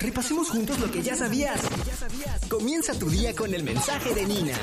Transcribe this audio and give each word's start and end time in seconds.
Repasemos 0.00 0.48
juntos 0.50 0.78
lo 0.78 0.90
que 0.90 1.02
ya 1.02 1.16
sabías. 1.16 1.60
Comienza 2.48 2.94
tu 2.94 3.10
día 3.10 3.34
con 3.34 3.52
el 3.52 3.64
mensaje 3.64 4.14
de 4.14 4.26
Nina. 4.26 4.54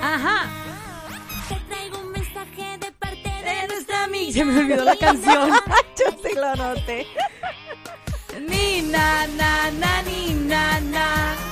Ajá. 0.00 0.48
Te 1.48 1.54
traigo 1.68 1.98
un 1.98 2.12
mensaje 2.12 2.78
de 2.78 2.92
parte 2.92 3.28
de 3.28 3.60
De 3.60 3.68
nuestra 3.68 4.04
amiga. 4.04 4.32
Se 4.32 4.44
me 4.44 4.60
olvidó 4.60 4.84
la 4.84 4.96
canción. 4.96 5.50
Yo 5.98 6.06
sí 6.22 6.34
lo 6.34 6.54
noté. 6.56 7.06
Ni 8.48 8.82
na 8.82 9.26
na 9.26 9.70
na 9.70 10.02
ni 10.02 10.34
na 10.34 10.80
na. 10.80 11.45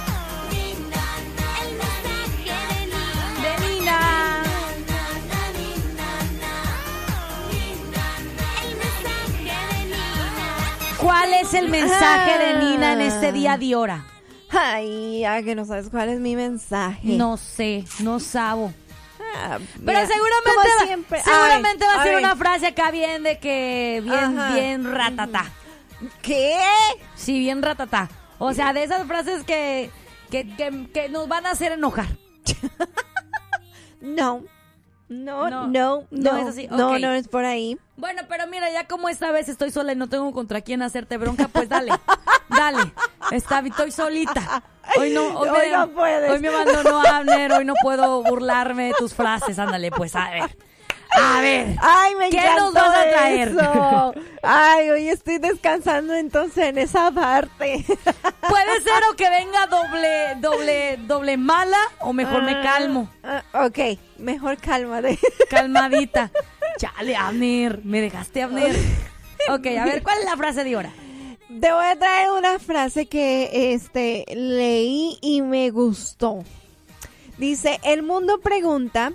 Es 11.54 11.62
el 11.64 11.70
mensaje 11.70 12.38
de 12.38 12.58
Nina 12.58 12.92
en 12.94 13.00
este 13.00 13.32
día 13.32 13.56
de 13.56 13.74
hora? 13.74 14.04
Ay, 14.50 15.20
ya 15.20 15.42
que 15.42 15.54
no 15.54 15.64
sabes 15.64 15.88
cuál 15.90 16.08
es 16.10 16.20
mi 16.20 16.36
mensaje. 16.36 17.00
No 17.16 17.36
sé, 17.36 17.84
no 18.00 18.20
sabo. 18.20 18.72
Ah, 19.36 19.58
Pero 19.84 19.98
mira, 19.98 20.06
seguramente, 20.06 20.78
va, 20.80 20.86
siempre. 20.86 21.22
seguramente 21.22 21.84
Ay, 21.84 21.96
va 21.96 22.00
a 22.00 22.04
ser 22.04 22.14
ay. 22.16 22.24
una 22.24 22.36
frase 22.36 22.66
acá 22.68 22.90
bien 22.92 23.22
de 23.24 23.38
que 23.38 24.00
bien, 24.04 24.38
Ajá. 24.38 24.54
bien 24.54 24.92
ratata. 24.92 25.44
¿Qué? 26.22 26.56
Sí, 27.16 27.38
bien 27.40 27.62
ratata. 27.62 28.08
O 28.38 28.52
sea, 28.52 28.72
de 28.72 28.84
esas 28.84 29.06
frases 29.06 29.42
que, 29.44 29.90
que, 30.30 30.46
que, 30.56 30.88
que 30.92 31.08
nos 31.08 31.26
van 31.28 31.46
a 31.46 31.50
hacer 31.52 31.72
enojar. 31.72 32.06
No. 34.00 34.42
No, 35.08 35.48
No, 35.68 36.04
no, 36.10 36.36
es 36.38 36.46
así, 36.46 36.66
no, 36.68 36.98
no 36.98 37.10
es 37.12 37.28
por 37.28 37.44
ahí. 37.44 37.78
Bueno, 37.96 38.22
pero 38.28 38.46
mira, 38.46 38.70
ya 38.72 38.86
como 38.86 39.08
esta 39.08 39.30
vez 39.30 39.48
estoy 39.48 39.70
sola 39.70 39.92
y 39.92 39.96
no 39.96 40.08
tengo 40.08 40.32
contra 40.32 40.62
quién 40.62 40.82
hacerte 40.82 41.18
bronca, 41.18 41.48
pues 41.48 41.68
dale, 41.68 41.92
dale. 42.48 42.92
Está, 43.30 43.60
estoy 43.60 43.90
solita. 43.90 44.62
Hoy 44.98 45.10
no, 45.10 45.26
hoy, 45.38 45.48
Hoy 45.48 45.58
me, 45.70 45.76
no 45.76 45.88
puedes. 45.90 46.30
hoy 46.30 46.40
me 46.40 46.48
abandonó 46.48 47.00
Abner, 47.00 47.52
hoy 47.52 47.64
no 47.64 47.74
puedo 47.82 48.22
burlarme 48.22 48.88
de 48.88 48.94
tus 48.94 49.14
frases. 49.14 49.58
Ándale, 49.58 49.90
pues 49.90 50.16
a 50.16 50.30
ver. 50.30 50.56
A 51.16 51.40
ver. 51.40 51.76
Ay, 51.80 52.14
me 52.16 52.30
¿Qué 52.30 52.38
encantó 52.38 52.64
nos 52.64 52.74
vas 52.74 52.96
a 52.98 53.10
traer? 53.10 53.48
eso. 53.48 54.14
Ay, 54.42 54.90
hoy 54.90 55.08
estoy 55.08 55.38
descansando 55.38 56.14
entonces 56.14 56.64
en 56.64 56.78
esa 56.78 57.10
parte. 57.10 57.84
Puede 58.48 58.80
ser 58.82 59.02
o 59.10 59.16
que 59.16 59.28
venga 59.30 59.66
doble, 59.66 60.34
doble, 60.40 60.98
doble 61.06 61.36
mala 61.36 61.78
o 62.00 62.12
mejor 62.12 62.42
me 62.42 62.60
calmo. 62.62 63.08
Ah, 63.22 63.42
ok, 63.66 63.98
mejor 64.18 64.58
cálmate. 64.58 65.18
Calmadita. 65.50 66.30
Chale, 66.78 67.16
Abner. 67.16 67.80
Me 67.84 68.00
dejaste, 68.00 68.42
Abner. 68.42 68.74
Ok, 69.50 69.66
a 69.78 69.84
ver, 69.84 70.02
¿cuál 70.02 70.18
es 70.18 70.24
la 70.24 70.36
frase 70.36 70.64
de 70.64 70.74
ahora? 70.74 70.90
Te 71.48 71.72
voy 71.72 71.84
a 71.84 71.96
traer 71.96 72.30
una 72.32 72.58
frase 72.58 73.06
que 73.06 73.72
este 73.74 74.24
leí 74.34 75.18
y 75.20 75.42
me 75.42 75.70
gustó. 75.70 76.42
Dice, 77.38 77.78
el 77.84 78.02
mundo 78.02 78.40
pregunta, 78.40 79.12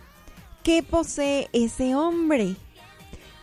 ¿qué 0.63 0.83
posee 0.83 1.49
ese 1.53 1.95
hombre? 1.95 2.55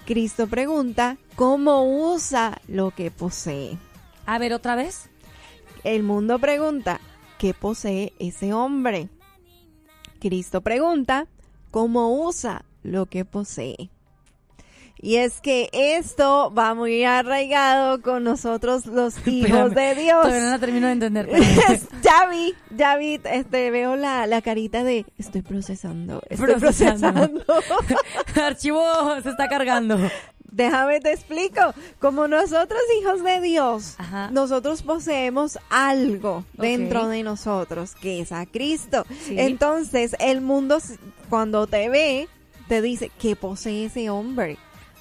Cristo 0.04 0.46
pregunta, 0.46 1.18
¿cómo 1.34 2.12
usa 2.12 2.60
lo 2.68 2.90
que 2.90 3.10
posee? 3.10 3.78
A 4.24 4.38
ver, 4.38 4.52
otra 4.52 4.76
vez. 4.76 5.08
El 5.84 6.02
mundo 6.02 6.38
pregunta, 6.38 7.00
¿qué 7.38 7.54
posee 7.54 8.12
ese 8.18 8.52
hombre? 8.52 9.08
Cristo 10.20 10.60
pregunta, 10.60 11.26
¿cómo 11.70 12.24
usa 12.24 12.64
lo 12.82 13.06
que 13.06 13.24
posee? 13.24 13.90
Y 14.98 15.16
es 15.16 15.40
que 15.40 15.68
esto 15.72 16.52
va 16.56 16.74
muy 16.74 17.04
arraigado 17.04 18.00
con 18.00 18.24
nosotros 18.24 18.86
los 18.86 19.14
hijos 19.26 19.68
Espérame, 19.68 19.74
de 19.74 20.02
Dios. 20.02 20.22
Todavía 20.22 20.44
no 20.44 20.50
la 20.50 20.58
termino 20.58 20.86
de 20.86 20.92
entender. 20.94 21.28
ya 22.02 22.26
vi, 22.30 22.54
ya 22.74 22.96
vi, 22.96 23.20
este, 23.24 23.70
veo 23.70 23.96
la, 23.96 24.26
la 24.26 24.40
carita 24.42 24.84
de 24.84 25.04
estoy 25.18 25.42
procesando, 25.42 26.22
estoy 26.30 26.54
Procesando. 26.54 27.44
procesando. 27.44 27.94
Archivo 28.42 28.82
se 29.22 29.30
está 29.30 29.48
cargando. 29.48 29.98
Déjame 30.50 31.00
te 31.00 31.12
explico. 31.12 31.60
Como 31.98 32.28
nosotros 32.28 32.80
hijos 33.00 33.22
de 33.22 33.40
Dios, 33.42 33.96
Ajá. 33.98 34.30
nosotros 34.30 34.82
poseemos 34.82 35.58
algo 35.68 36.44
dentro 36.54 37.08
de 37.08 37.22
nosotros, 37.22 37.94
que 37.94 38.20
es 38.22 38.32
a 38.32 38.46
Cristo. 38.46 39.04
Sí. 39.24 39.34
Entonces, 39.38 40.16
el 40.18 40.40
mundo 40.40 40.78
cuando 41.28 41.66
te 41.66 41.90
ve, 41.90 42.28
te 42.68 42.80
dice, 42.80 43.10
¿qué 43.18 43.36
posee 43.36 43.84
ese 43.86 44.08
hombre? 44.08 44.56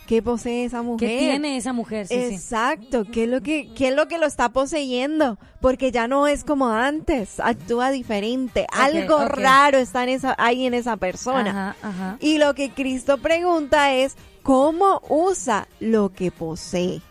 ¿Qué 0.08 0.22
posee 0.22 0.66
esa 0.66 0.84
mujer? 0.84 1.10
¿Qué 1.10 1.18
tiene 1.18 1.58
esa 1.58 1.74
mujer? 1.74 2.08
Sí. 2.08 2.14
Exacto, 2.14 3.06
¿qué 3.12 3.24
es 3.24 3.30
lo 3.30 3.42
que 3.42 3.74
qué 3.74 3.88
es 3.88 3.96
lo 3.96 4.08
que 4.08 4.20
lo 4.20 4.28
está 4.28 4.50
poseyendo? 4.50 5.40
Porque 5.62 5.92
ya 5.92 6.08
no 6.08 6.28
es 6.28 6.44
como 6.44 6.68
antes, 6.68 7.40
actúa 7.40 7.90
diferente, 7.90 8.68
algo 8.72 9.26
raro 9.26 9.80
está 9.80 10.04
en 10.04 10.10
esa 10.10 10.36
ahí 10.38 10.68
en 10.68 10.76
esa 10.76 10.98
persona. 10.98 11.50
Ajá, 11.50 11.76
ajá. 11.82 12.18
Y 12.20 12.38
lo 12.38 12.54
que 12.54 12.70
Cristo 12.70 13.18
pregunta 13.18 13.94
es, 13.94 14.16
¿cómo 14.44 15.02
usa 15.10 15.68
lo 15.80 16.14
que 16.14 16.30
posee? 16.30 17.02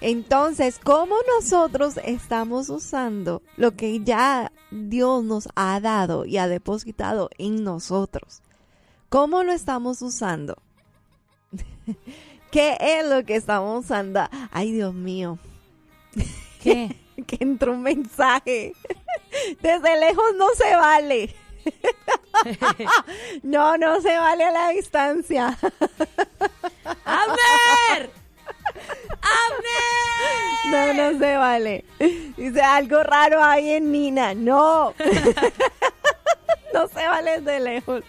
Entonces, 0.00 0.78
¿cómo 0.82 1.14
nosotros 1.38 1.98
estamos 2.04 2.68
usando 2.68 3.42
lo 3.56 3.72
que 3.72 4.00
ya 4.00 4.52
Dios 4.70 5.24
nos 5.24 5.48
ha 5.54 5.80
dado 5.80 6.26
y 6.26 6.36
ha 6.36 6.48
depositado 6.48 7.30
en 7.38 7.64
nosotros? 7.64 8.42
¿Cómo 9.08 9.44
lo 9.44 9.52
estamos 9.52 10.02
usando? 10.02 10.58
¿Qué 12.50 12.76
es 12.80 13.06
lo 13.06 13.24
que 13.24 13.36
estamos 13.36 13.84
usando? 13.84 14.28
Ay, 14.52 14.72
Dios 14.72 14.94
mío, 14.94 15.38
¿Qué? 16.62 16.96
que 17.26 17.38
entró 17.40 17.72
un 17.72 17.82
mensaje. 17.82 18.72
Desde 19.62 19.98
lejos 19.98 20.24
no 20.36 20.48
se 20.56 20.76
vale. 20.76 21.34
No, 23.42 23.76
no 23.76 24.00
se 24.00 24.16
vale 24.16 24.44
a 24.44 24.50
la 24.50 24.68
distancia. 24.68 25.58
¡Abner! 27.04 28.10
¡Abner! 29.22 30.54
No, 30.70 30.94
no 30.94 31.18
se 31.18 31.36
vale. 31.36 31.84
Dice 32.36 32.60
algo 32.60 33.02
raro 33.02 33.42
ahí 33.42 33.70
en 33.70 33.92
Nina. 33.92 34.34
No. 34.34 34.94
No 36.72 36.88
se 36.88 37.06
vale 37.06 37.40
de 37.40 37.60
lejos. 37.60 38.02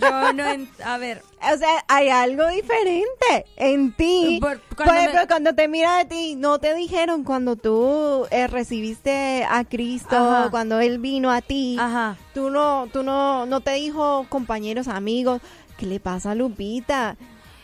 Yo 0.00 0.32
no... 0.32 0.46
en- 0.48 0.68
A 0.84 0.98
ver. 0.98 1.22
O 1.52 1.56
sea, 1.58 1.84
hay 1.88 2.08
algo 2.08 2.46
diferente 2.48 3.44
en 3.56 3.92
ti. 3.92 4.38
Por- 4.40 4.60
Por, 4.60 4.76
cuando 4.76 4.94
ejemplo, 4.94 5.20
me- 5.20 5.26
cuando 5.26 5.54
te 5.54 5.68
mira 5.68 5.96
de 5.98 6.04
ti, 6.06 6.34
no 6.36 6.58
te 6.58 6.74
dijeron 6.74 7.24
cuando 7.24 7.56
tú 7.56 8.26
eh, 8.30 8.46
recibiste 8.46 9.44
a 9.48 9.64
Cristo, 9.64 10.16
Ajá. 10.16 10.50
cuando 10.50 10.80
Él 10.80 10.98
vino 10.98 11.30
a 11.30 11.40
ti. 11.42 11.76
Ajá. 11.78 12.16
Tú 12.34 12.50
no, 12.50 12.88
tú 12.92 13.02
no, 13.02 13.46
no 13.46 13.60
te 13.60 13.72
dijo 13.72 14.26
compañeros, 14.28 14.88
amigos, 14.88 15.40
¿qué 15.78 15.86
le 15.86 16.00
pasa 16.00 16.32
a 16.32 16.34
Lupita? 16.34 17.16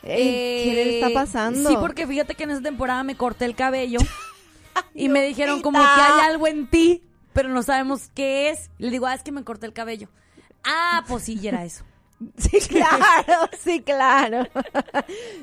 Eh, 0.04 0.62
¿Qué 0.64 0.74
le 0.74 0.94
está 0.96 1.08
Eh, 1.08 1.14
pasando? 1.14 1.68
Sí, 1.68 1.76
porque 1.80 2.06
fíjate 2.06 2.34
que 2.34 2.42
en 2.44 2.50
esa 2.50 2.62
temporada 2.62 3.02
me 3.04 3.14
corté 3.16 3.44
el 3.44 3.54
cabello 3.54 4.00
y 4.94 5.08
me 5.08 5.22
dijeron 5.24 5.62
como 5.62 5.78
que 5.78 5.84
hay 5.86 6.20
algo 6.28 6.46
en 6.46 6.66
ti, 6.66 7.02
pero 7.32 7.48
no 7.48 7.62
sabemos 7.62 8.10
qué 8.14 8.50
es. 8.50 8.68
Le 8.78 8.90
digo, 8.90 9.06
ah, 9.06 9.14
es 9.14 9.22
que 9.22 9.32
me 9.32 9.44
corté 9.44 9.66
el 9.66 9.72
cabello. 9.72 10.08
Ah, 10.64 11.04
pues 11.06 11.24
sí, 11.24 11.46
era 11.46 11.64
eso. 11.64 11.84
Sí, 12.38 12.60
claro, 12.68 13.50
sí, 13.58 13.82
claro. 13.82 14.46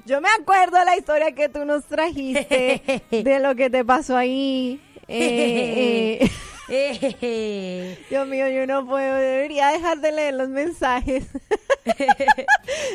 Yo 0.06 0.22
me 0.22 0.30
acuerdo 0.40 0.78
de 0.78 0.86
la 0.86 0.96
historia 0.96 1.34
que 1.34 1.50
tú 1.50 1.66
nos 1.66 1.84
trajiste, 1.86 3.04
de 3.12 3.40
lo 3.40 3.54
que 3.56 3.70
te 3.70 3.84
pasó 3.84 4.16
ahí. 4.16 4.82
Eh, 5.10 6.30
Eh, 6.72 7.98
Dios 8.12 8.28
mío, 8.28 8.48
yo 8.48 8.68
no 8.68 8.86
puedo, 8.86 9.16
debería 9.16 9.70
dejar 9.70 10.00
de 10.02 10.12
leer 10.12 10.36
los 10.36 10.50
mensajes. 10.50 11.26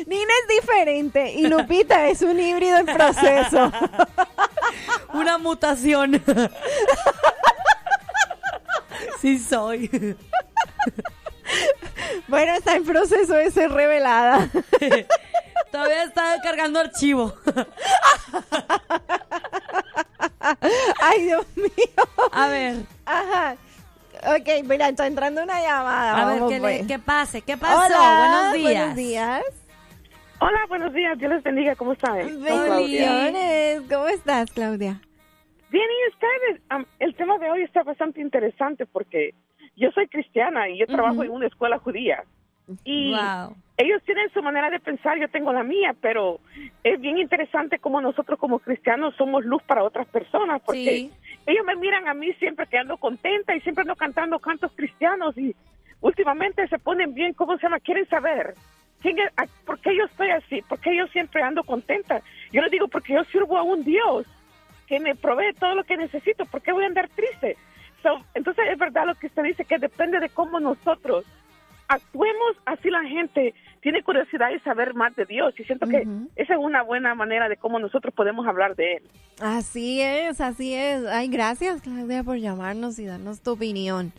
Nina 0.07 0.33
es 0.43 0.61
diferente 0.61 1.33
y 1.33 1.47
Lupita 1.47 2.07
es 2.07 2.21
un 2.21 2.39
híbrido 2.39 2.77
en 2.77 2.85
proceso. 2.85 3.69
Una 5.13 5.37
mutación. 5.37 6.21
Sí 9.19 9.39
soy. 9.39 10.15
Bueno, 12.27 12.53
está 12.53 12.75
en 12.75 12.83
proceso 12.85 13.33
de 13.35 13.51
ser 13.51 13.71
revelada. 13.71 14.49
Todavía 15.71 16.03
está 16.03 16.39
cargando 16.41 16.79
archivo. 16.79 17.33
Ay, 21.01 21.23
Dios 21.23 21.45
mío. 21.55 21.69
A 22.31 22.47
ver, 22.47 22.75
Ajá. 23.05 23.55
Ok, 24.27 24.63
mira, 24.65 24.89
está 24.89 25.05
entrando 25.05 25.43
una 25.43 25.61
llamada. 25.61 26.21
a 26.21 26.25
ver 26.25 26.41
qué, 26.49 26.59
pues. 26.59 26.81
le- 26.81 26.87
qué 26.87 26.97
pase. 26.99 27.41
¿Qué 27.41 27.57
pasó? 27.57 27.85
Hola, 27.85 28.17
Buenos 28.17 28.53
días. 28.53 28.73
Buenos 28.79 28.95
días. 28.95 29.43
Hola, 30.39 30.59
buenos 30.67 30.93
días. 30.93 31.17
Dios 31.19 31.31
les 31.31 31.43
bendiga. 31.43 31.75
¿Cómo 31.75 31.93
están? 31.93 32.13
Oli. 32.13 32.37
Bendiciones. 32.41 33.81
¿Cómo 33.89 34.07
estás, 34.07 34.51
Claudia? 34.51 34.99
Bien, 35.69 35.85
y 35.85 36.13
ustedes, 36.13 36.61
el 36.99 37.15
tema 37.15 37.37
de 37.37 37.51
hoy 37.51 37.63
está 37.63 37.83
bastante 37.83 38.19
interesante 38.21 38.85
porque 38.85 39.35
yo 39.75 39.91
soy 39.91 40.07
cristiana 40.07 40.69
y 40.69 40.77
yo 40.79 40.87
trabajo 40.87 41.23
en 41.23 41.31
una 41.31 41.47
escuela 41.47 41.77
judía. 41.79 42.23
Y 42.83 43.11
Wow. 43.11 43.55
ellos 43.77 44.01
tienen 44.03 44.29
su 44.31 44.41
manera 44.41 44.69
de 44.69 44.79
pensar, 44.79 45.17
yo 45.19 45.27
tengo 45.29 45.51
la 45.53 45.63
mía, 45.63 45.95
pero 46.01 46.39
es 46.83 46.99
bien 46.99 47.17
interesante 47.17 47.77
cómo 47.79 48.01
nosotros 48.01 48.39
como 48.39 48.59
cristianos 48.59 49.13
somos 49.15 49.43
luz 49.45 49.61
para 49.63 49.83
otras 49.83 50.07
personas, 50.07 50.61
porque 50.65 50.95
Sí. 50.97 51.11
ellos 51.45 51.65
me 51.65 51.75
miran 51.75 52.07
a 52.07 52.13
mí 52.13 52.33
siempre 52.33 52.67
que 52.67 52.77
ando 52.77 52.97
contenta 52.97 53.55
y 53.55 53.61
siempre 53.61 53.81
ando 53.83 53.95
cantando 53.95 54.39
cantos 54.39 54.71
cristianos 54.75 55.37
y 55.37 55.55
últimamente 56.01 56.67
se 56.67 56.79
ponen 56.79 57.13
bien, 57.13 57.33
¿cómo 57.33 57.57
se 57.57 57.63
llama? 57.63 57.79
Quieren 57.79 58.07
saber. 58.07 58.53
¿quién 59.01 59.19
es- 59.19 59.31
a- 59.37 59.45
¿Por 59.67 59.77
qué 59.81 59.95
yo 59.95 60.05
estoy 60.05 60.29
así? 60.31 60.63
¿Por 60.63 60.79
qué 60.79 60.95
yo 60.95 61.05
siempre 61.07 61.43
ando 61.43 61.63
contenta? 61.63 62.21
Yo 62.51 62.61
les 62.63 62.71
digo, 62.71 62.87
porque 62.87 63.13
yo 63.13 63.23
sirvo 63.25 63.55
a 63.55 63.61
un 63.61 63.83
Dios 63.83 64.25
que 64.87 64.99
me 64.99 65.13
provee 65.13 65.53
todo 65.59 65.75
lo 65.75 65.83
que 65.83 65.95
necesito. 65.95 66.45
¿Por 66.45 66.61
qué 66.63 66.71
voy 66.71 66.85
a 66.85 66.87
andar 66.87 67.07
triste? 67.09 67.55
So, 68.05 68.23
entonces 68.35 68.65
es 68.71 68.77
verdad 68.77 69.07
lo 69.07 69.15
que 69.15 69.25
usted 69.25 69.41
dice, 69.41 69.65
que 69.65 69.79
depende 69.79 70.19
de 70.19 70.29
cómo 70.29 70.59
nosotros 70.59 71.25
actuemos, 71.87 72.55
así 72.67 72.91
la 72.91 73.03
gente 73.03 73.55
tiene 73.81 74.03
curiosidad 74.03 74.49
de 74.51 74.59
saber 74.59 74.93
más 74.93 75.15
de 75.15 75.25
Dios. 75.25 75.59
Y 75.59 75.63
siento 75.63 75.87
que 75.87 76.01
Ujú. 76.01 76.29
esa 76.35 76.53
es 76.53 76.59
una 76.59 76.83
buena 76.83 77.15
manera 77.15 77.49
de 77.49 77.57
cómo 77.57 77.79
nosotros 77.79 78.13
podemos 78.13 78.45
hablar 78.45 78.75
de 78.75 78.97
Él. 78.97 79.03
Así 79.41 80.01
es, 80.01 80.39
así 80.39 80.75
es. 80.75 81.03
Ay, 81.07 81.29
gracias, 81.29 81.81
Claudia, 81.81 82.23
por 82.23 82.37
llamarnos 82.37 82.99
y 82.99 83.05
darnos 83.05 83.41
tu 83.41 83.53
opinión. 83.53 84.13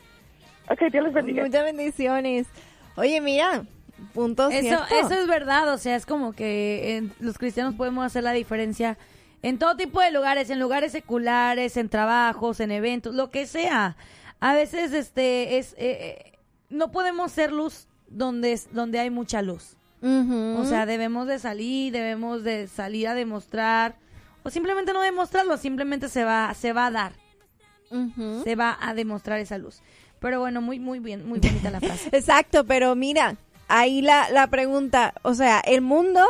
Ok, 0.69 0.81
Dios 0.91 1.05
les 1.05 1.15
bendiga. 1.15 1.45
Muchas 1.45 1.65
bendiciones. 1.65 2.49
Oye, 2.97 3.21
mira, 3.21 3.63
punto 4.15 4.49
Eso, 4.49 4.63
cierto. 4.63 4.85
eso 5.01 5.15
es 5.15 5.29
verdad, 5.29 5.73
o 5.73 5.79
sea, 5.79 5.95
es 5.95 6.07
como 6.07 6.33
que 6.33 6.97
en- 6.97 7.13
los 7.21 7.39
cristianos 7.39 7.75
podemos 7.77 8.05
hacer 8.05 8.25
la 8.25 8.33
diferencia 8.33 8.99
en 9.49 9.59
todo 9.59 9.77
tipo 9.77 10.01
de 10.01 10.11
lugares, 10.11 10.51
en 10.51 10.59
lugares 10.59 10.91
seculares, 10.93 11.77
en 11.77 11.89
trabajos, 11.89 12.59
en 12.61 12.71
eventos, 12.73 13.15
lo 13.15 13.31
que 13.31 13.47
sea. 13.47 13.97
A 14.41 14.55
veces, 14.55 14.93
este, 14.93 15.59
es, 15.59 15.73
eh, 15.75 15.77
eh, 15.79 16.33
no 16.69 16.91
podemos 16.91 17.31
ser 17.33 17.53
luz 17.53 17.87
donde, 18.09 18.53
es- 18.53 18.69
donde 18.73 18.99
hay 18.99 19.11
mucha 19.11 19.43
luz. 19.43 19.77
O 20.61 20.65
sea, 20.65 20.85
debemos 20.87 21.27
de 21.27 21.39
salir, 21.39 21.93
debemos 21.93 22.43
de 22.45 22.67
salir 22.69 23.09
a 23.09 23.15
demostrar, 23.15 23.95
o 24.43 24.51
simplemente 24.51 24.93
no 24.93 25.01
demostrarlo, 25.01 25.57
simplemente 25.57 26.09
se 26.09 26.25
va, 26.25 26.53
se 26.55 26.73
va 26.73 26.87
a 26.87 26.91
dar, 26.91 27.13
se 28.45 28.57
va 28.57 28.77
a 28.81 28.95
demostrar 28.95 29.39
esa 29.41 29.59
luz. 29.59 29.81
Pero 30.21 30.41
bueno, 30.41 30.61
muy, 30.61 30.79
muy 30.81 30.99
bien, 30.99 31.27
muy 31.27 31.39
bonita 31.39 31.71
la 31.71 31.81
frase. 31.81 32.09
Exacto, 32.13 32.65
pero 32.67 32.95
mira, 32.97 33.37
ahí 33.69 34.03
la, 34.03 34.29
la 34.31 34.47
pregunta, 34.49 35.15
o 35.23 35.35
sea, 35.35 35.61
el 35.61 35.83
mundo 35.83 36.25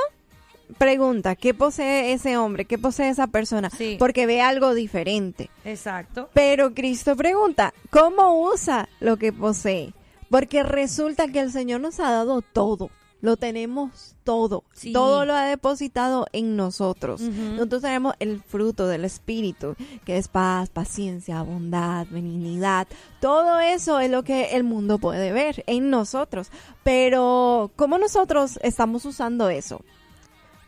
pregunta, 0.78 1.36
¿qué 1.36 1.54
posee 1.54 2.12
ese 2.12 2.36
hombre? 2.36 2.64
¿Qué 2.64 2.78
posee 2.78 3.08
esa 3.08 3.26
persona? 3.26 3.70
Sí. 3.70 3.96
Porque 3.98 4.26
ve 4.26 4.40
algo 4.40 4.74
diferente. 4.74 5.50
Exacto. 5.64 6.30
Pero 6.34 6.74
Cristo 6.74 7.16
pregunta, 7.16 7.72
¿cómo 7.90 8.48
usa 8.50 8.88
lo 9.00 9.16
que 9.16 9.32
posee? 9.32 9.92
Porque 10.30 10.62
resulta 10.62 11.28
que 11.28 11.40
el 11.40 11.52
Señor 11.52 11.80
nos 11.80 12.00
ha 12.00 12.10
dado 12.10 12.42
todo. 12.42 12.90
Lo 13.22 13.36
tenemos 13.36 14.14
todo. 14.24 14.64
Sí. 14.72 14.92
Todo 14.92 15.24
lo 15.24 15.34
ha 15.34 15.46
depositado 15.46 16.26
en 16.32 16.54
nosotros. 16.54 17.22
Nosotros 17.22 17.82
tenemos 17.82 18.14
el 18.18 18.42
fruto 18.42 18.86
del 18.88 19.04
Espíritu, 19.06 19.74
que 20.04 20.18
es 20.18 20.28
paz, 20.28 20.68
paciencia, 20.68 21.42
bondad, 21.42 22.06
benignidad. 22.10 22.86
Todo 23.20 23.58
eso 23.58 24.00
es 24.00 24.10
lo 24.10 24.22
que 24.22 24.54
el 24.54 24.64
mundo 24.64 24.98
puede 24.98 25.32
ver 25.32 25.64
en 25.66 25.88
nosotros. 25.88 26.50
Pero, 26.82 27.70
¿cómo 27.74 27.96
nosotros 27.98 28.58
estamos 28.62 29.06
usando 29.06 29.48
eso? 29.48 29.82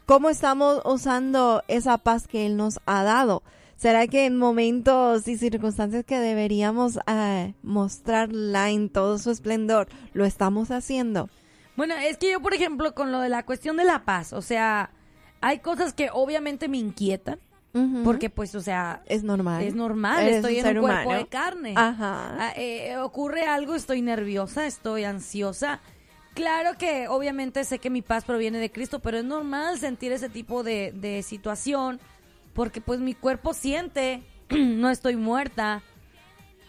¿Cómo 0.08 0.30
estamos 0.30 0.80
usando 0.86 1.62
esa 1.68 1.98
paz 1.98 2.26
que 2.26 2.46
Él 2.46 2.56
nos 2.56 2.80
ha 2.86 3.02
dado? 3.02 3.42
¿Será 3.76 4.06
que 4.06 4.24
en 4.24 4.38
momentos 4.38 5.28
y 5.28 5.36
circunstancias 5.36 6.02
que 6.06 6.18
deberíamos 6.18 6.98
eh, 7.06 7.52
mostrarla 7.62 8.70
en 8.70 8.88
todo 8.88 9.18
su 9.18 9.30
esplendor, 9.30 9.86
lo 10.14 10.24
estamos 10.24 10.70
haciendo? 10.70 11.28
Bueno, 11.76 11.94
es 11.94 12.16
que 12.16 12.32
yo, 12.32 12.40
por 12.40 12.54
ejemplo, 12.54 12.94
con 12.94 13.12
lo 13.12 13.20
de 13.20 13.28
la 13.28 13.44
cuestión 13.44 13.76
de 13.76 13.84
la 13.84 14.06
paz, 14.06 14.32
o 14.32 14.40
sea, 14.40 14.92
hay 15.42 15.58
cosas 15.58 15.92
que 15.92 16.08
obviamente 16.10 16.68
me 16.68 16.78
inquietan, 16.78 17.38
Ujú. 17.74 18.02
porque 18.02 18.30
pues, 18.30 18.54
o 18.54 18.62
sea, 18.62 19.02
es 19.04 19.24
normal. 19.24 19.62
es 19.62 19.74
normal, 19.74 20.22
Eres 20.22 20.36
estoy 20.36 20.58
un 20.60 20.66
en 20.68 20.78
un 20.78 20.84
cuerpo 20.84 21.02
humano. 21.10 21.18
de 21.18 21.26
carne. 21.28 21.74
Ajá. 21.76 22.34
Ah, 22.40 22.52
eh, 22.56 22.96
ocurre 22.96 23.42
algo, 23.42 23.74
estoy 23.74 24.00
nerviosa, 24.00 24.64
estoy 24.64 25.04
ansiosa. 25.04 25.80
Claro 26.38 26.78
que 26.78 27.08
obviamente 27.08 27.64
sé 27.64 27.80
que 27.80 27.90
mi 27.90 28.00
paz 28.00 28.24
proviene 28.24 28.58
de 28.58 28.70
Cristo, 28.70 29.00
pero 29.00 29.18
es 29.18 29.24
normal 29.24 29.76
sentir 29.76 30.12
ese 30.12 30.28
tipo 30.28 30.62
de, 30.62 30.92
de 30.92 31.24
situación, 31.24 31.98
porque 32.54 32.80
pues 32.80 33.00
mi 33.00 33.12
cuerpo 33.12 33.52
siente, 33.54 34.22
no 34.48 34.88
estoy 34.88 35.16
muerta. 35.16 35.82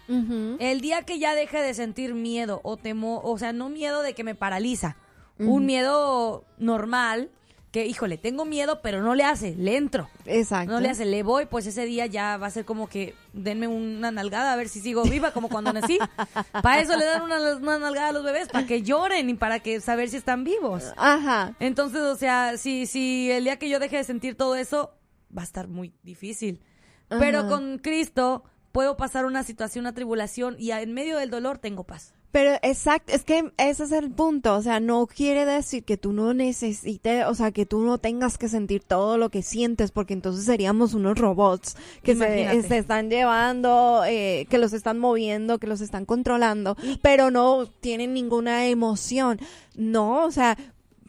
El 0.07 0.81
día 0.81 1.04
que 1.04 1.19
ya 1.19 1.36
deje 1.36 1.62
de 1.62 1.75
sentir 1.75 2.16
miedo 2.16 2.62
o 2.63 2.77
temor, 2.77 3.21
o 3.24 3.38
sea, 3.38 3.54
no 3.54 3.69
miedo 3.69 4.01
de 4.01 4.16
que 4.16 4.24
me 4.24 4.33
paraliza, 4.33 4.98
un 5.38 5.68
miedo 5.68 6.45
normal, 6.57 7.30
que 7.71 7.86
híjole, 7.86 8.18
tengo 8.18 8.45
miedo, 8.45 8.81
pero 8.81 9.01
no 9.01 9.13
le 9.13 9.24
hace, 9.24 9.56
le 9.56 9.77
entro. 9.77 10.10
Exacto. 10.25 10.71
No 10.71 10.80
le 10.80 10.89
hace, 10.89 11.06
le 11.06 11.21
voy, 11.21 11.45
pues 11.45 11.68
ese 11.68 11.86
día 11.86 12.07
ya 12.07 12.38
va 12.38 12.48
a 12.48 12.51
ser 12.51 12.66
como 12.66 12.88
que 12.89 13.13
denme 13.33 13.68
una 13.68 14.12
nalgada 14.12 14.54
a 14.54 14.56
ver 14.56 14.69
si 14.69 14.80
sigo 14.80 15.04
viva, 15.04 15.31
como 15.31 15.50
cuando 15.50 15.71
nací. 15.71 16.00
para 16.63 16.81
eso 16.81 16.98
le 16.98 17.06
dan 17.06 17.21
una, 17.21 17.57
una 17.57 17.77
nalgada 17.77 18.10
a 18.10 18.12
los 18.12 18.24
bebés, 18.24 18.50
para 18.50 18.66
que 18.66 18.81
lloren 18.81 19.30
y 19.30 19.36
para 19.36 19.60
que 19.60 19.81
saber 19.81 20.10
si 20.10 20.18
están 20.18 20.44
vivos. 20.44 20.94
Ajá. 20.98 21.56
Entonces, 21.60 22.01
o 22.01 22.16
sea, 22.16 22.57
si, 22.57 22.88
si 22.88 23.31
el 23.31 23.44
día 23.44 23.57
que 23.57 23.69
yo 23.69 23.80
deje 23.80 23.98
de 23.98 24.04
sentir 24.04 24.36
todo 24.36 24.56
eso, 24.56 24.95
va 25.36 25.42
a 25.44 25.45
estar 25.45 25.68
muy 25.68 25.94
difícil. 26.01 26.62
Pero 27.07 27.48
con 27.48 27.80
Cristo 27.80 28.44
puedo 28.71 28.98
pasar 28.98 29.25
una 29.25 29.44
situación, 29.44 29.83
una 29.83 29.94
tribulación 29.94 30.56
y 30.60 30.71
en 30.71 30.94
medio 30.94 31.18
del 31.18 31.30
dolor 31.30 31.57
tengo 31.57 31.83
paz. 31.83 32.13
Pero 32.31 32.51
exacto, 32.61 33.11
es 33.11 33.23
que 33.23 33.51
ese 33.57 33.83
es 33.83 33.91
el 33.91 34.11
punto, 34.11 34.55
o 34.55 34.61
sea, 34.61 34.79
no 34.79 35.07
quiere 35.07 35.45
decir 35.45 35.83
que 35.83 35.97
tú 35.97 36.13
no 36.13 36.35
necesites, 36.35 37.25
o 37.25 37.33
sea, 37.33 37.51
que 37.51 37.65
tú 37.65 37.79
no 37.79 37.97
tengas 37.97 38.37
que 38.37 38.47
sentir 38.47 38.83
todo 38.83 39.17
lo 39.17 39.29
que 39.29 39.41
sientes, 39.41 39.89
porque 39.89 40.13
entonces 40.13 40.45
seríamos 40.45 40.93
unos 40.93 41.17
robots 41.17 41.75
que 42.03 42.15
se, 42.15 42.41
Imagínate. 42.41 42.67
se 42.67 42.77
están 42.77 43.09
llevando, 43.09 44.03
eh, 44.05 44.45
que 44.47 44.59
los 44.59 44.73
están 44.73 44.99
moviendo, 44.99 45.57
que 45.57 45.65
los 45.65 45.81
están 45.81 46.05
controlando, 46.05 46.77
pero 47.01 47.31
no 47.31 47.65
tienen 47.65 48.13
ninguna 48.13 48.67
emoción. 48.67 49.39
No, 49.75 50.25
o 50.25 50.31
sea, 50.31 50.55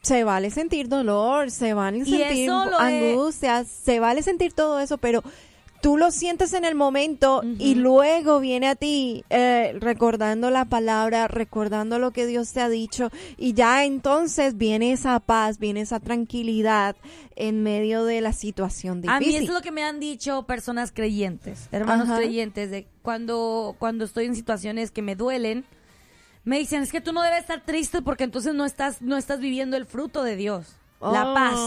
se 0.03 0.25
vale 0.25 0.51
sentir 0.51 0.89
dolor, 0.89 1.51
se 1.51 1.75
vale 1.75 2.05
sentir 2.07 2.51
angustias, 2.51 3.69
se 3.69 4.01
vale 4.01 4.23
sentir 4.23 4.55
todo 4.55 4.81
eso, 4.81 4.97
pero 4.97 5.23
tú 5.83 5.97
lo 5.97 6.11
sientes 6.11 6.53
en 6.53 6.65
el 6.65 6.75
momento 6.75 7.43
y 7.59 7.75
luego 7.75 8.41
viene 8.41 8.69
a 8.69 8.75
ti 8.75 9.25
eh, 9.31 9.75
recordando 9.81 10.51
la 10.51 10.65
palabra, 10.67 11.27
recordando 11.29 11.99
lo 11.99 12.11
que 12.11 12.27
Dios 12.27 12.53
te 12.53 12.61
ha 12.61 12.69
dicho 12.69 13.11
y 13.37 13.55
ya 13.55 13.85
entonces 13.85 14.57
viene 14.57 14.93
esa 14.93 15.19
paz, 15.21 15.59
viene 15.59 15.81
esa 15.81 15.99
tranquilidad 16.01 16.97
en 17.37 17.63
medio 17.63 18.05
de 18.05 18.21
la 18.21 18.33
situación 18.33 19.03
A 19.09 19.19
mí 19.21 19.27
difícil. 19.27 19.49
es 19.49 19.55
lo 19.55 19.63
que 19.63 19.71
me 19.73 19.83
han 19.83 20.01
dicho 20.01 20.43
personas 20.45 20.93
creyentes, 20.93 21.69
hermanos 21.73 22.09
Ajá. 22.09 22.19
creyentes, 22.19 22.71
de 22.71 22.87
cuando, 23.03 23.75
cuando 23.79 24.05
estoy 24.05 24.27
en 24.27 24.37
situaciones 24.37 24.91
que 24.91 25.03
me 25.03 25.17
duelen, 25.17 25.65
me 26.45 26.59
dicen, 26.59 26.83
es 26.83 26.93
que 26.93 27.01
tú 27.01 27.13
no 27.13 27.23
debes 27.23 27.41
estar 27.41 27.65
triste 27.65 28.03
porque 28.03 28.25
entonces 28.25 28.55
no 28.55 28.65
estás, 28.65 29.01
no 29.03 29.17
estás 29.17 29.41
viviendo 29.41 29.77
el 29.77 29.87
fruto 29.87 30.23
de 30.23 30.37
Dios, 30.37 30.77
la 31.01 31.31
Oh, 31.31 31.35
paz. 31.35 31.59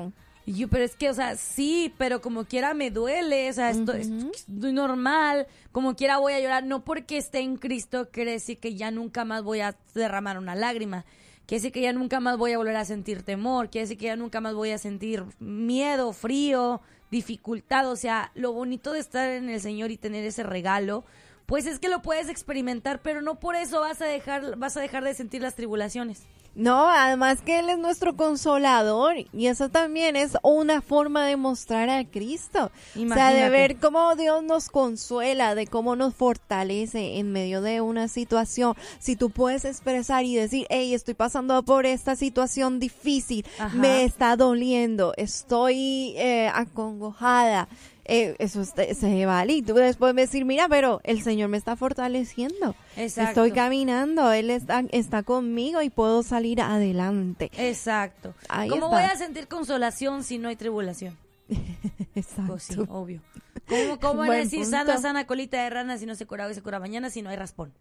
Wow. 0.00 0.12
Y 0.44 0.54
yo, 0.54 0.68
pero 0.68 0.84
es 0.84 0.96
que, 0.96 1.08
o 1.08 1.14
sea, 1.14 1.36
sí, 1.36 1.94
pero 1.98 2.20
como 2.20 2.44
quiera 2.44 2.74
me 2.74 2.90
duele, 2.90 3.48
o 3.48 3.52
sea, 3.52 3.70
esto 3.70 3.92
es 3.92 4.08
estoy 4.34 4.72
normal, 4.72 5.46
como 5.70 5.94
quiera 5.94 6.18
voy 6.18 6.32
a 6.32 6.40
llorar, 6.40 6.64
no 6.64 6.84
porque 6.84 7.16
esté 7.16 7.38
en 7.40 7.56
Cristo 7.56 8.08
quiere 8.10 8.32
decir 8.32 8.58
que 8.58 8.74
ya 8.74 8.90
nunca 8.90 9.24
más 9.24 9.44
voy 9.44 9.60
a 9.60 9.76
derramar 9.94 10.38
una 10.38 10.56
lágrima, 10.56 11.04
quiere 11.46 11.60
decir 11.60 11.72
que 11.72 11.82
ya 11.82 11.92
nunca 11.92 12.18
más 12.18 12.38
voy 12.38 12.52
a 12.52 12.58
volver 12.58 12.74
a 12.74 12.84
sentir 12.84 13.22
temor, 13.22 13.70
quiere 13.70 13.84
decir 13.84 13.98
que 13.98 14.06
ya 14.06 14.16
nunca 14.16 14.40
más 14.40 14.54
voy 14.54 14.70
a 14.70 14.78
sentir 14.78 15.24
miedo, 15.38 16.12
frío, 16.12 16.80
dificultad, 17.12 17.88
o 17.88 17.94
sea, 17.94 18.32
lo 18.34 18.52
bonito 18.52 18.92
de 18.92 18.98
estar 18.98 19.28
en 19.28 19.48
el 19.48 19.60
Señor 19.60 19.92
y 19.92 19.96
tener 19.96 20.24
ese 20.24 20.42
regalo, 20.42 21.04
pues 21.46 21.66
es 21.66 21.78
que 21.78 21.88
lo 21.88 22.02
puedes 22.02 22.28
experimentar, 22.28 23.00
pero 23.02 23.22
no 23.22 23.38
por 23.38 23.54
eso 23.54 23.80
vas 23.80 24.00
a 24.00 24.06
dejar, 24.06 24.56
vas 24.56 24.76
a 24.76 24.80
dejar 24.80 25.04
de 25.04 25.14
sentir 25.14 25.42
las 25.42 25.54
tribulaciones. 25.54 26.22
No, 26.54 26.88
además 26.88 27.40
que 27.40 27.60
Él 27.60 27.70
es 27.70 27.78
nuestro 27.78 28.14
consolador 28.14 29.14
y 29.32 29.46
eso 29.46 29.70
también 29.70 30.16
es 30.16 30.36
una 30.42 30.82
forma 30.82 31.26
de 31.26 31.36
mostrar 31.36 31.88
a 31.88 32.04
Cristo. 32.04 32.70
O 32.94 33.14
sea, 33.14 33.32
de 33.32 33.48
ver 33.48 33.76
cómo 33.76 34.14
Dios 34.16 34.42
nos 34.42 34.68
consuela, 34.68 35.54
de 35.54 35.66
cómo 35.66 35.96
nos 35.96 36.14
fortalece 36.14 37.18
en 37.18 37.32
medio 37.32 37.62
de 37.62 37.80
una 37.80 38.06
situación. 38.08 38.74
Si 38.98 39.16
tú 39.16 39.30
puedes 39.30 39.64
expresar 39.64 40.24
y 40.24 40.34
decir, 40.34 40.66
hey, 40.68 40.92
estoy 40.92 41.14
pasando 41.14 41.62
por 41.62 41.86
esta 41.86 42.16
situación 42.16 42.80
difícil, 42.80 43.46
Ajá. 43.58 43.74
me 43.76 44.04
está 44.04 44.36
doliendo, 44.36 45.14
estoy 45.16 46.14
eh, 46.16 46.50
acongojada. 46.52 47.68
Eh, 48.14 48.36
eso 48.38 48.60
es- 48.60 48.74
se 48.98 49.26
vale. 49.26 49.54
Y 49.54 49.62
tú 49.62 49.74
después 49.74 50.14
decir, 50.14 50.44
mira, 50.44 50.68
pero 50.68 51.00
el 51.04 51.22
Señor 51.22 51.48
me 51.48 51.56
está 51.56 51.76
fortaleciendo. 51.76 52.74
Exacto. 52.96 53.30
Estoy 53.30 53.52
caminando, 53.52 54.30
Él 54.32 54.50
está, 54.50 54.84
está 54.90 55.22
conmigo 55.22 55.80
y 55.82 55.90
puedo 55.90 56.22
salir 56.22 56.60
adelante. 56.60 57.50
Exacto. 57.56 58.34
Ahí 58.48 58.68
¿Cómo 58.68 58.86
está. 58.86 58.96
voy 58.96 59.04
a 59.10 59.16
sentir 59.16 59.48
consolación 59.48 60.24
si 60.24 60.38
no 60.38 60.48
hay 60.48 60.56
tribulación? 60.56 61.16
Exacto. 62.14 62.52
Pues 62.52 62.62
sí, 62.64 62.76
obvio. 62.88 63.20
¿Cómo, 63.68 63.98
cómo 64.00 64.22
decir 64.24 64.66
sana, 64.66 64.98
sana 64.98 65.26
colita 65.26 65.62
de 65.62 65.70
rana 65.70 65.96
si 65.98 66.04
no 66.06 66.14
se 66.14 66.26
cura 66.26 66.46
hoy, 66.46 66.54
se 66.54 66.62
cura 66.62 66.78
mañana, 66.80 67.08
si 67.10 67.22
no 67.22 67.30
hay 67.30 67.36
raspón? 67.36 67.72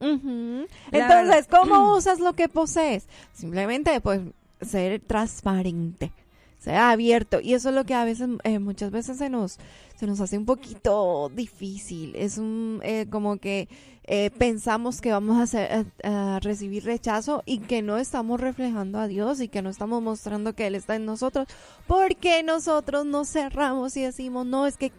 Entonces, 0.00 1.46
¿cómo 1.48 1.94
usas 1.96 2.18
lo 2.18 2.32
que 2.32 2.48
posees? 2.48 3.06
Simplemente, 3.32 4.00
pues, 4.00 4.20
ser 4.60 5.00
transparente, 5.00 6.12
ser 6.62 6.76
abierto. 6.76 7.40
Y 7.40 7.54
eso 7.54 7.70
es 7.70 7.74
lo 7.74 7.84
que 7.84 7.94
a 7.94 8.04
veces, 8.04 8.28
eh, 8.44 8.58
muchas 8.58 8.90
veces 8.90 9.18
se 9.18 9.28
nos, 9.28 9.58
se 9.96 10.06
nos 10.06 10.20
hace 10.20 10.38
un 10.38 10.46
poquito 10.46 11.30
difícil. 11.34 12.14
Es 12.16 12.38
un, 12.38 12.80
eh, 12.82 13.06
como 13.10 13.36
que 13.38 13.68
eh, 14.04 14.30
pensamos 14.36 15.00
que 15.00 15.12
vamos 15.12 15.54
a- 15.54 15.84
a 16.02 16.40
recibir 16.40 16.84
rechazo 16.84 17.42
y 17.46 17.58
que 17.58 17.82
no 17.82 17.98
estamos 17.98 18.40
reflejando 18.40 18.98
a 18.98 19.06
Dios 19.06 19.40
y 19.40 19.46
que 19.48 19.62
no 19.62 19.70
estamos 19.70 20.02
mostrando 20.02 20.54
que 20.54 20.66
Él 20.66 20.74
está 20.74 20.96
en 20.96 21.04
nosotros. 21.04 21.46
Porque 21.86 22.42
nosotros 22.42 23.06
nos 23.06 23.28
cerramos 23.28 23.96
y 23.96 24.02
decimos, 24.02 24.44
no, 24.44 24.66
es 24.66 24.76
que 24.76 24.90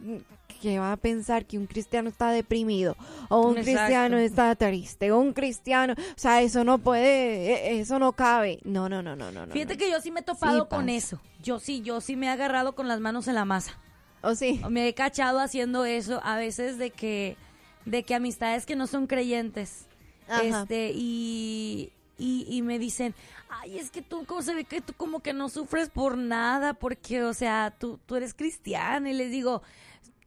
que 0.63 0.79
va 0.79 0.93
a 0.93 0.98
pensar 0.98 1.46
que 1.46 1.58
un 1.58 1.67
cristiano 1.67 2.08
está 2.08 2.32
deprimido 2.32 2.96
o 3.27 3.41
un 3.41 3.58
Exacto. 3.58 3.63
cristiano 3.65 4.17
está 4.17 4.55
triste 4.55 5.12
o 5.12 5.20
un 5.20 5.34
cristiano, 5.34 5.93
o 5.98 6.13
sea, 6.15 6.41
eso 6.41 6.63
no 6.63 6.77
puede, 6.77 7.51
eh, 7.51 7.79
eso 7.82 8.00
no 8.00 8.13
cabe. 8.13 8.60
No, 8.63 8.88
no, 8.88 9.03
no, 9.03 9.13
no, 9.13 9.29
no. 9.29 9.51
Fíjate 9.51 9.74
no. 9.74 9.77
que 9.77 9.91
yo 9.91 10.00
sí 10.00 10.10
me 10.10 10.22
he 10.22 10.24
topado 10.24 10.63
Sí 10.63 10.70
con 10.70 10.88
eso. 10.88 11.20
Yo 11.41 11.60
sí, 11.60 11.82
yo 11.82 12.00
sí 12.00 12.15
me 12.15 12.27
he 12.27 12.29
agarrado 12.29 12.75
con 12.75 12.88
las 12.88 13.01
manos 13.01 13.27
en 13.27 13.36
la 13.36 13.43
masa. 13.43 13.77
O 14.22 14.36
sí. 14.36 14.62
Me 14.70 14.88
he 14.88 14.93
cachado 14.93 15.41
haciendo 15.41 15.84
eso 15.84 16.22
a 16.24 16.38
veces 16.38 16.77
de 16.77 16.91
que, 16.91 17.36
de 17.84 18.03
que 18.03 18.15
amistades 18.15 18.65
que 18.65 18.77
no 18.77 18.88
son 18.88 19.05
creyentes. 19.05 19.88
Ajá. 20.29 20.62
Este, 20.62 20.93
y, 20.96 21.91
y, 22.17 22.46
y 22.48 22.62
me 22.62 22.79
dicen, 22.79 23.13
ay, 23.50 23.79
es 23.79 23.91
que 23.91 24.01
tú, 24.01 24.24
¿cómo 24.25 24.41
se 24.41 24.55
ve 24.55 24.63
que 24.63 24.79
tú 24.79 24.93
como 24.96 25.20
que 25.20 25.34
no 25.34 25.50
sufres 25.50 25.89
por 25.89 26.17
nada? 26.17 26.74
Porque, 26.74 27.22
o 27.22 27.34
sea, 27.34 27.75
tú, 27.77 28.00
tú 28.05 28.15
eres 28.15 28.34
cristiana. 28.34 29.10
Y 29.10 29.13
les 29.13 29.29
digo, 29.29 29.62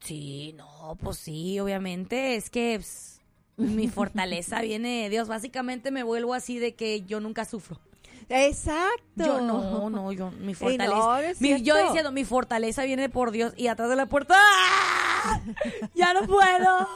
sí, 0.01 0.55
no, 0.57 0.97
pues 1.03 1.19
sí, 1.19 1.59
obviamente, 1.61 2.37
es 2.37 2.51
que 2.51 2.77
pues, 2.79 3.21
mi 3.57 3.89
fortaleza 3.89 4.61
viene 4.63 5.03
de 5.05 5.11
Dios. 5.11 5.29
Básicamente 5.29 5.91
me 5.91 6.03
vuelvo 6.03 6.35
así 6.35 6.59
de 6.59 6.75
que 6.75 7.03
yo 7.03 7.21
nunca 7.21 7.45
sufro. 7.45 7.81
Exacto. 8.29 9.01
Yo 9.17 9.41
no, 9.41 9.89
no, 9.89 10.11
yo 10.13 10.31
mi 10.33 10.55
fortaleza. 10.55 10.97
no, 10.97 11.17
es 11.19 11.41
mi- 11.41 11.63
yo 11.63 11.77
diciendo, 11.85 12.11
mi 12.11 12.25
fortaleza 12.25 12.83
viene 12.85 13.09
por 13.09 13.31
Dios 13.31 13.53
y 13.57 13.69
atrás 13.69 13.89
de 13.89 13.97
la 13.97 14.07
puerta. 14.07 14.35
¡ah! 14.37 15.41
Ya 15.95 16.13
no 16.13 16.25
puedo. 16.27 16.87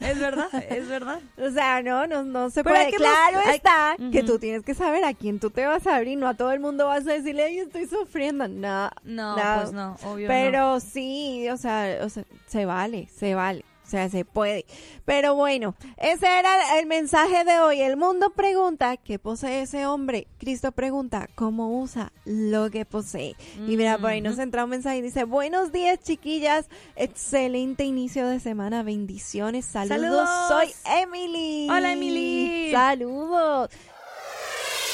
Es 0.00 0.18
verdad, 0.18 0.48
es 0.68 0.88
verdad. 0.88 1.20
O 1.38 1.50
sea, 1.50 1.82
no, 1.82 2.06
no, 2.06 2.22
no 2.24 2.50
se 2.50 2.62
Pero 2.64 2.74
puede. 2.74 2.90
que 2.90 2.96
Claro 2.96 3.38
hay- 3.46 3.56
está 3.56 3.96
que 4.12 4.18
Ujú. 4.18 4.26
tú 4.26 4.38
tienes 4.38 4.62
que 4.64 4.74
saber 4.74 5.04
a 5.04 5.14
quién 5.14 5.38
tú 5.40 5.50
te 5.50 5.66
vas 5.66 5.86
a 5.86 5.96
abrir. 5.96 6.18
No 6.18 6.28
a 6.28 6.34
todo 6.34 6.52
el 6.52 6.60
mundo 6.60 6.86
vas 6.86 7.06
a 7.06 7.12
decirle, 7.12 7.44
ay, 7.44 7.58
estoy 7.58 7.86
sufriendo. 7.86 8.46
No, 8.48 8.90
No, 9.04 9.36
pues 9.60 9.72
no, 9.72 9.96
obvio 10.04 10.28
Pero 10.28 10.80
sí, 10.80 11.48
o 11.50 11.56
sea, 11.56 11.98
o 12.02 12.08
sea, 12.08 12.24
se 12.46 12.64
vale, 12.66 13.08
se 13.14 13.34
vale. 13.34 13.64
O 13.84 13.88
sea, 13.88 14.08
se 14.08 14.24
puede. 14.24 14.64
Pero 15.04 15.34
bueno, 15.34 15.74
ese 15.98 16.26
era 16.26 16.78
el 16.78 16.86
mensaje 16.86 17.44
de 17.44 17.60
hoy. 17.60 17.80
El 17.80 17.96
mundo 17.96 18.30
pregunta 18.30 18.96
qué 18.96 19.18
posee 19.18 19.62
ese 19.62 19.86
hombre. 19.86 20.26
Cristo 20.38 20.72
pregunta 20.72 21.28
cómo 21.34 21.80
usa 21.80 22.12
lo 22.24 22.70
que 22.70 22.86
posee. 22.86 23.36
Y 23.68 23.76
mira, 23.76 23.98
por 23.98 24.10
ahí 24.10 24.20
nos 24.20 24.38
entra 24.38 24.64
un 24.64 24.70
mensaje 24.70 24.98
y 24.98 25.02
dice, 25.02 25.24
buenos 25.24 25.70
días 25.70 26.00
chiquillas. 26.00 26.68
Excelente 26.96 27.84
inicio 27.84 28.26
de 28.26 28.40
semana. 28.40 28.82
Bendiciones. 28.82 29.66
Saludos. 29.66 30.00
Saludos. 30.00 30.28
Soy 30.48 30.72
Emily. 31.02 31.68
Hola, 31.70 31.92
Emily. 31.92 32.70
Saludos. 32.72 33.70